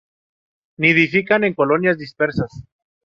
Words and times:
Nidifican 0.79 1.43
en 1.43 1.53
colonias 1.53 1.99
dispersas. 1.99 2.49